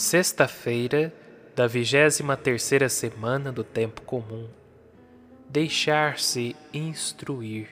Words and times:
Sexta-feira 0.00 1.12
da 1.54 1.66
vigésima 1.66 2.34
terceira 2.34 2.88
semana 2.88 3.52
do 3.52 3.62
tempo 3.62 4.00
comum. 4.00 4.48
Deixar-se 5.46 6.56
instruir 6.72 7.68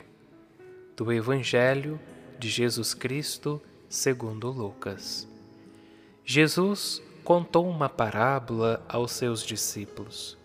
do 0.94 1.10
Evangelho 1.10 1.98
de 2.38 2.50
Jesus 2.50 2.92
Cristo 2.92 3.62
segundo 3.88 4.50
Lucas. 4.50 5.26
Jesus 6.22 7.02
contou 7.24 7.66
uma 7.66 7.88
parábola 7.88 8.84
aos 8.86 9.12
seus 9.12 9.42
discípulos. 9.42 10.36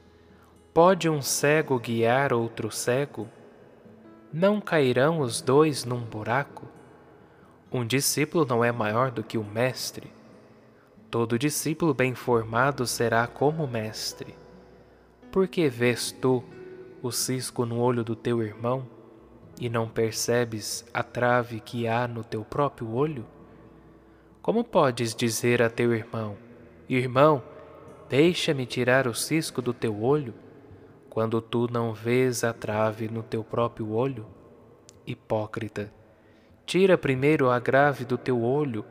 Pode 0.73 1.09
um 1.09 1.22
cego 1.22 1.77
guiar 1.77 2.31
outro 2.31 2.72
cego? 2.72 3.27
Não 4.31 4.62
cairão 4.62 5.20
os 5.20 5.41
dois 5.41 5.84
num 5.84 6.00
buraco? 6.00 6.66
Um 7.70 7.86
discípulo 7.86 8.45
não 8.45 8.63
é 8.63 8.72
maior 8.72 9.12
do 9.12 9.22
que 9.22 9.38
o 9.38 9.44
mestre 9.44 10.23
Todo 11.13 11.38
discípulo 11.38 11.94
bem 11.94 12.16
formado 12.16 12.88
será 12.88 13.27
como 13.27 13.67
mestre. 13.67 14.34
Por 15.31 15.48
que 15.48 15.70
vês 15.70 16.12
tu 16.12 16.44
o 17.04 17.12
cisco 17.12 17.67
no 17.67 17.80
olho 17.80 18.04
do 18.04 18.16
teu 18.16 18.41
irmão 18.41 18.88
e 19.62 19.70
não 19.70 19.88
percebes 19.88 20.84
a 20.91 21.04
trave 21.04 21.59
que 21.59 21.88
há 21.88 22.07
no 22.07 22.23
teu 22.23 22.44
próprio 22.44 22.91
olho? 22.91 23.27
Como 24.41 24.63
podes 24.63 25.13
dizer 25.13 25.62
a 25.62 25.70
teu 25.70 25.94
irmão: 25.94 26.35
Irmão, 26.90 27.43
deixa-me 28.09 28.66
tirar 28.66 29.07
o 29.07 29.13
cisco 29.13 29.62
do 29.62 29.71
teu 29.71 30.02
olho, 30.02 30.34
quando 31.12 31.40
tu 31.40 31.71
não 31.71 31.93
vês 31.93 32.43
a 32.43 32.54
trave 32.54 33.07
no 33.07 33.21
teu 33.21 33.43
próprio 33.43 33.91
olho? 33.91 34.26
Hipócrita, 35.05 35.93
tira 36.66 36.98
primeiro 36.98 37.52
a 37.52 37.59
grave 37.59 38.04
do 38.04 38.18
teu 38.18 38.41
olho 38.41 38.84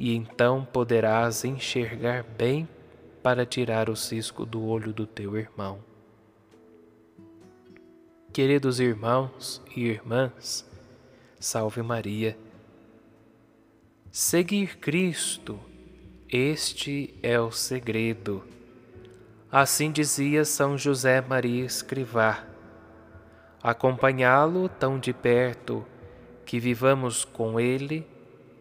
e 0.00 0.16
então 0.16 0.64
poderás 0.64 1.44
enxergar 1.44 2.22
bem 2.22 2.66
para 3.22 3.44
tirar 3.44 3.90
o 3.90 3.94
cisco 3.94 4.46
do 4.46 4.64
olho 4.64 4.94
do 4.94 5.06
teu 5.06 5.36
irmão. 5.36 5.78
Queridos 8.32 8.80
irmãos 8.80 9.60
e 9.76 9.84
irmãs, 9.84 10.66
salve 11.38 11.82
Maria. 11.82 12.34
Seguir 14.10 14.78
Cristo, 14.78 15.60
este 16.30 17.14
é 17.22 17.38
o 17.38 17.50
segredo. 17.50 18.42
Assim 19.52 19.92
dizia 19.92 20.46
São 20.46 20.78
José 20.78 21.20
Maria 21.20 21.66
Escrivá. 21.66 22.46
Acompanhá-lo 23.62 24.66
tão 24.66 24.98
de 24.98 25.12
perto 25.12 25.84
que 26.46 26.58
vivamos 26.58 27.22
com 27.22 27.60
ele 27.60 28.08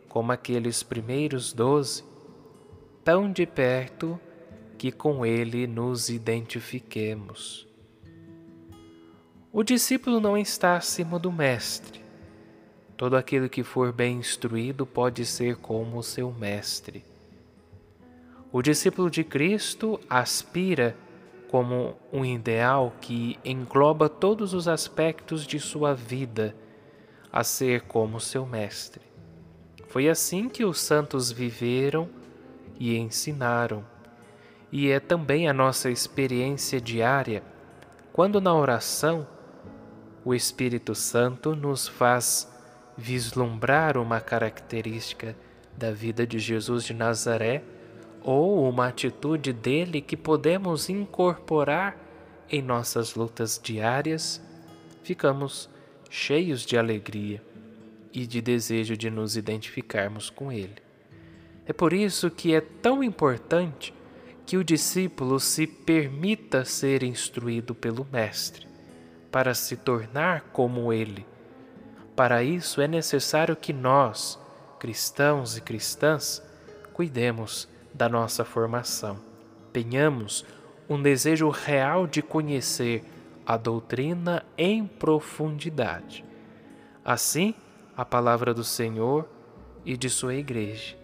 como 0.10 0.32
aqueles 0.32 0.84
primeiros 0.84 1.54
doze, 1.54 2.04
tão 3.04 3.32
de 3.32 3.46
perto 3.46 4.20
que 4.78 4.92
com 4.92 5.26
ele 5.26 5.68
nos 5.68 6.10
identifiquemos. 6.10 7.68
O 9.52 9.64
discípulo 9.64 10.20
não 10.20 10.38
está 10.38 10.76
acima 10.76 11.18
do 11.18 11.32
mestre. 11.32 12.04
Todo 12.98 13.16
aquele 13.16 13.48
que 13.48 13.64
for 13.64 13.94
bem 13.94 14.18
instruído 14.18 14.86
pode 14.86 15.26
ser 15.26 15.56
como 15.56 15.98
o 16.00 16.04
seu 16.04 16.32
mestre. 16.32 17.04
O 18.52 18.62
discípulo 18.62 19.10
de 19.10 19.24
Cristo 19.24 20.00
aspira 20.10 20.96
como 21.50 21.96
um 22.12 22.24
ideal 22.24 22.94
que 23.02 23.40
engloba 23.44 24.08
todos 24.08 24.54
os 24.54 24.68
aspectos 24.68 25.48
de 25.48 25.60
sua 25.60 25.94
vida 25.94 26.56
a 27.32 27.44
ser 27.44 27.82
como 27.82 28.20
seu 28.20 28.46
mestre. 28.46 29.09
Foi 29.90 30.08
assim 30.08 30.48
que 30.48 30.64
os 30.64 30.80
santos 30.80 31.32
viveram 31.32 32.08
e 32.80 32.96
ensinaram. 32.96 33.84
E 34.72 34.92
é 34.92 35.00
também 35.00 35.50
a 35.50 35.54
nossa 35.54 35.90
experiência 35.90 36.80
diária, 36.80 37.42
quando 38.14 38.40
na 38.40 38.54
oração 38.54 39.28
o 40.24 40.36
Espírito 40.36 40.94
Santo 40.94 41.56
nos 41.56 41.88
faz 41.88 42.48
vislumbrar 42.96 43.98
uma 43.98 44.22
característica 44.22 45.36
da 45.76 45.92
vida 45.92 46.28
de 46.28 46.38
Jesus 46.38 46.84
de 46.84 46.94
Nazaré 46.94 47.64
ou 48.22 48.70
uma 48.70 48.90
atitude 48.90 49.52
dele 49.52 50.02
que 50.02 50.16
podemos 50.16 50.88
incorporar 50.88 51.98
em 52.48 52.62
nossas 52.62 53.16
lutas 53.16 53.60
diárias, 53.62 54.40
ficamos 55.02 55.68
cheios 56.12 56.64
de 56.64 56.78
alegria 56.78 57.42
e 58.14 58.26
de 58.26 58.42
desejo 58.42 58.98
de 58.98 59.10
nos 59.10 59.38
identificarmos 59.38 60.30
com 60.30 60.52
Ele. 60.52 60.76
É 61.66 61.74
por 61.74 61.94
isso 61.94 62.30
que 62.30 62.54
é 62.54 62.62
tão 62.62 63.04
importante 63.04 63.94
que 64.46 64.58
o 64.58 64.64
discípulo 64.64 65.40
se 65.40 65.68
permita 65.68 66.66
ser 66.66 67.04
instruído 67.04 67.76
pelo 67.76 68.08
Mestre, 68.12 68.68
para 69.32 69.54
se 69.54 69.78
tornar 69.78 70.42
como 70.52 70.92
Ele. 70.92 71.26
Para 72.16 72.42
isso 72.44 72.82
é 72.82 72.88
necessário 72.88 73.56
que 73.56 73.72
nós, 73.72 74.40
cristãos 74.80 75.56
e 75.56 75.62
cristãs, 75.62 76.42
cuidemos 76.94 77.70
da 77.94 78.10
nossa 78.10 78.44
formação, 78.44 79.20
tenhamos 79.72 80.44
um 80.90 81.00
desejo 81.00 81.50
real 81.50 82.08
de 82.08 82.22
conhecer 82.22 83.04
a 83.46 83.56
doutrina 83.56 84.44
em 84.58 84.86
profundidade. 84.86 86.26
Assim, 87.06 87.54
a 88.00 88.06
palavra 88.06 88.54
do 88.54 88.64
Senhor 88.64 89.28
e 89.84 89.98
de 89.98 90.10
sua 90.10 90.34
igreja. 90.34 90.96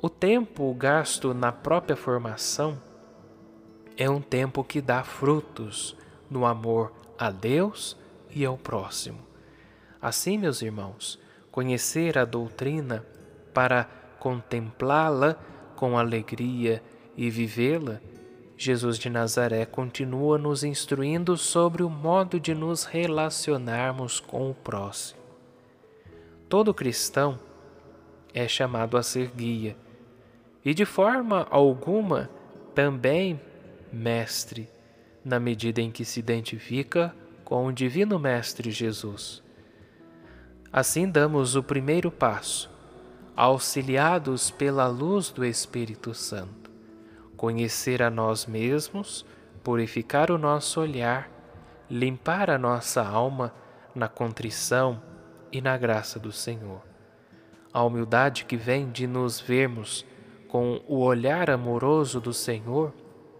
O 0.00 0.08
tempo 0.08 0.72
gasto 0.72 1.34
na 1.34 1.50
própria 1.50 1.96
formação 1.96 2.80
é 3.96 4.08
um 4.08 4.20
tempo 4.20 4.62
que 4.62 4.80
dá 4.80 5.02
frutos 5.02 5.96
no 6.30 6.46
amor 6.46 6.92
a 7.18 7.32
Deus 7.32 7.96
e 8.30 8.44
ao 8.44 8.56
próximo. 8.56 9.18
Assim, 10.00 10.38
meus 10.38 10.62
irmãos, 10.62 11.18
conhecer 11.50 12.16
a 12.16 12.24
doutrina 12.24 13.04
para 13.52 13.88
contemplá-la 14.20 15.36
com 15.74 15.98
alegria 15.98 16.84
e 17.16 17.28
vivê-la, 17.28 18.00
Jesus 18.56 18.96
de 18.96 19.10
Nazaré 19.10 19.66
continua 19.66 20.38
nos 20.38 20.62
instruindo 20.62 21.36
sobre 21.36 21.82
o 21.82 21.90
modo 21.90 22.38
de 22.38 22.54
nos 22.54 22.84
relacionarmos 22.84 24.20
com 24.20 24.48
o 24.48 24.54
próximo. 24.54 25.25
Todo 26.48 26.72
cristão 26.72 27.38
é 28.32 28.46
chamado 28.46 28.96
a 28.96 29.02
ser 29.02 29.32
guia 29.32 29.76
e, 30.64 30.72
de 30.72 30.84
forma 30.84 31.46
alguma, 31.50 32.30
também 32.74 33.40
mestre, 33.92 34.68
na 35.24 35.40
medida 35.40 35.80
em 35.80 35.90
que 35.90 36.04
se 36.04 36.20
identifica 36.20 37.14
com 37.44 37.66
o 37.66 37.72
Divino 37.72 38.18
Mestre 38.18 38.70
Jesus. 38.70 39.42
Assim 40.72 41.10
damos 41.10 41.56
o 41.56 41.62
primeiro 41.62 42.12
passo, 42.12 42.70
auxiliados 43.34 44.50
pela 44.50 44.86
luz 44.86 45.30
do 45.30 45.44
Espírito 45.44 46.14
Santo, 46.14 46.70
conhecer 47.36 48.02
a 48.02 48.10
nós 48.10 48.46
mesmos, 48.46 49.26
purificar 49.64 50.30
o 50.30 50.38
nosso 50.38 50.80
olhar, 50.80 51.28
limpar 51.90 52.50
a 52.50 52.58
nossa 52.58 53.04
alma 53.04 53.52
na 53.94 54.08
contrição 54.08 55.02
e 55.52 55.60
na 55.60 55.76
graça 55.76 56.18
do 56.18 56.32
Senhor. 56.32 56.82
A 57.72 57.82
humildade 57.82 58.44
que 58.44 58.56
vem 58.56 58.90
de 58.90 59.06
nos 59.06 59.40
vermos 59.40 60.04
com 60.48 60.80
o 60.86 60.98
olhar 60.98 61.50
amoroso 61.50 62.20
do 62.20 62.32
Senhor 62.32 62.92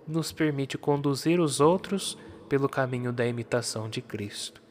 nos 0.06 0.32
permite 0.32 0.76
conduzir 0.76 1.40
os 1.40 1.60
outros 1.60 2.18
pelo 2.48 2.68
caminho 2.68 3.12
da 3.12 3.26
imitação 3.26 3.88
de 3.88 4.00
Cristo. 4.00 4.62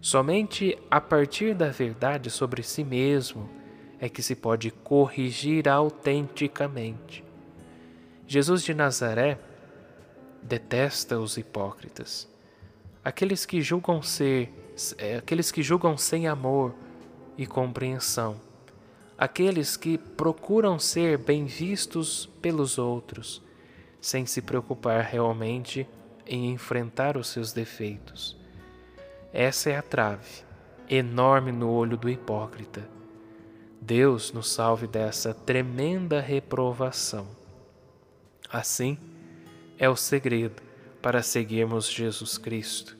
Somente 0.00 0.78
a 0.90 1.00
partir 1.00 1.54
da 1.54 1.70
verdade 1.70 2.30
sobre 2.30 2.62
si 2.62 2.84
mesmo 2.84 3.48
é 3.98 4.08
que 4.08 4.22
se 4.22 4.36
pode 4.36 4.70
corrigir 4.70 5.68
autenticamente. 5.68 7.24
Jesus 8.26 8.62
de 8.62 8.74
Nazaré 8.74 9.38
detesta 10.42 11.18
os 11.18 11.36
hipócritas, 11.36 12.28
aqueles 13.08 13.46
que 13.46 13.62
julgam 13.62 14.02
ser 14.02 14.52
é, 14.98 15.16
aqueles 15.16 15.50
que 15.50 15.62
julgam 15.62 15.96
sem 15.96 16.28
amor 16.28 16.74
e 17.38 17.46
compreensão, 17.46 18.38
aqueles 19.16 19.78
que 19.78 19.96
procuram 19.96 20.78
ser 20.78 21.16
bem 21.16 21.46
vistos 21.46 22.26
pelos 22.42 22.76
outros, 22.76 23.42
sem 23.98 24.26
se 24.26 24.42
preocupar 24.42 25.02
realmente 25.02 25.88
em 26.26 26.52
enfrentar 26.52 27.16
os 27.16 27.28
seus 27.28 27.50
defeitos. 27.50 28.36
Essa 29.32 29.70
é 29.70 29.76
a 29.76 29.82
trave, 29.82 30.44
enorme 30.88 31.50
no 31.50 31.70
olho 31.70 31.96
do 31.96 32.10
hipócrita. 32.10 32.86
Deus 33.80 34.32
nos 34.32 34.52
salve 34.52 34.86
dessa 34.86 35.32
tremenda 35.32 36.20
reprovação. 36.20 37.26
Assim, 38.52 38.98
é 39.78 39.88
o 39.88 39.96
segredo 39.96 40.62
para 41.00 41.22
seguirmos 41.22 41.90
Jesus 41.90 42.36
Cristo 42.36 42.97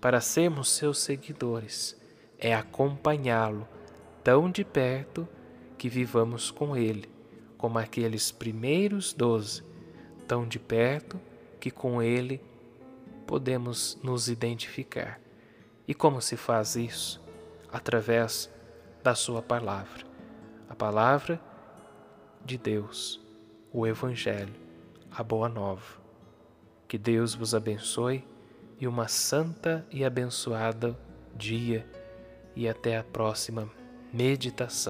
para 0.00 0.20
sermos 0.20 0.70
seus 0.70 0.98
seguidores 0.98 1.96
é 2.38 2.54
acompanhá-lo 2.54 3.68
tão 4.24 4.50
de 4.50 4.64
perto 4.64 5.28
que 5.76 5.88
vivamos 5.88 6.50
com 6.50 6.76
ele, 6.76 7.08
como 7.58 7.78
aqueles 7.78 8.30
primeiros 8.30 9.12
doze, 9.12 9.62
tão 10.26 10.46
de 10.46 10.58
perto 10.58 11.20
que 11.60 11.70
com 11.70 12.02
Ele 12.02 12.42
podemos 13.26 13.98
nos 14.02 14.28
identificar. 14.28 15.20
E 15.86 15.94
como 15.94 16.20
se 16.20 16.36
faz 16.36 16.74
isso? 16.74 17.20
Através 17.70 18.50
da 19.02 19.14
Sua 19.14 19.42
palavra, 19.42 20.04
a 20.68 20.74
palavra 20.74 21.40
de 22.44 22.56
Deus, 22.56 23.20
o 23.72 23.86
Evangelho, 23.86 24.54
a 25.10 25.22
Boa 25.22 25.48
Nova. 25.48 26.00
Que 26.88 26.96
Deus 26.96 27.34
vos 27.34 27.54
abençoe 27.54 28.24
e 28.80 28.86
uma 28.86 29.06
santa 29.06 29.86
e 29.90 30.04
abençoada 30.04 30.98
dia 31.36 31.86
e 32.56 32.68
até 32.68 32.96
a 32.96 33.04
próxima 33.04 33.70
meditação. 34.12 34.89